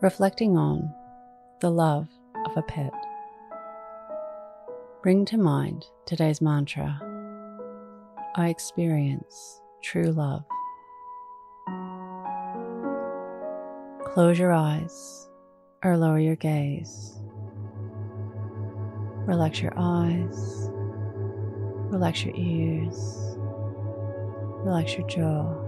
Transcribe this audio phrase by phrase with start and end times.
[0.00, 0.94] reflecting on
[1.60, 2.08] the love
[2.46, 2.92] of a pet.
[5.02, 7.00] Bring to mind today's mantra
[8.36, 10.44] I experience true love.
[14.12, 15.28] Close your eyes
[15.84, 17.16] or lower your gaze.
[19.26, 20.70] Relax your eyes,
[21.90, 22.96] relax your ears,
[24.64, 25.67] relax your jaw.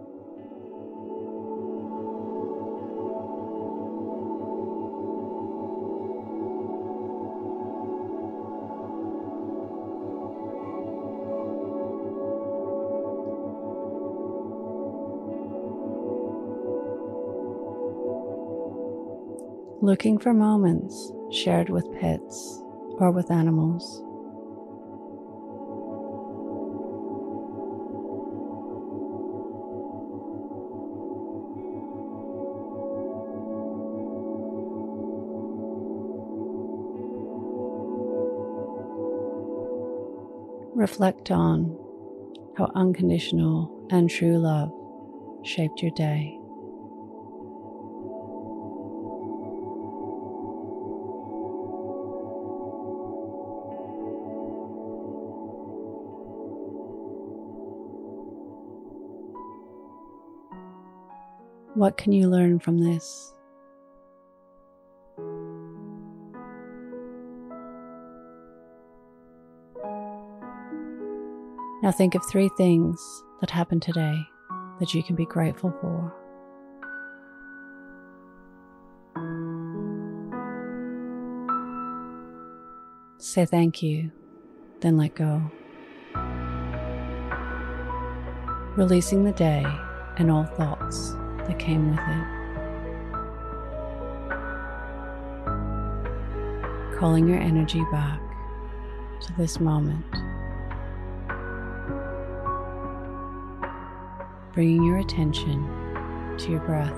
[19.81, 22.61] Looking for moments shared with pets
[22.99, 24.03] or with animals.
[40.75, 41.77] Reflect on
[42.57, 44.71] how unconditional and true love
[45.43, 46.40] shaped your day.
[61.73, 63.33] What can you learn from this?
[71.81, 72.99] Now think of three things
[73.39, 74.19] that happened today
[74.79, 76.13] that you can be grateful for.
[83.17, 84.11] Say thank you,
[84.81, 85.41] then let go.
[88.75, 89.65] Releasing the day
[90.17, 91.15] and all thoughts
[91.51, 92.25] that came with it.
[96.97, 98.21] Calling your energy back
[99.19, 100.05] to this moment.
[104.53, 105.67] Bringing your attention
[106.37, 106.95] to your breath.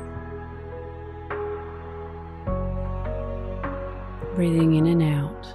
[4.36, 5.48] Breathing in and out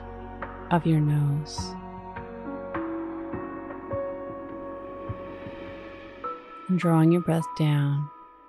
[0.73, 1.73] of your nose.
[6.69, 8.11] And drawing your breath down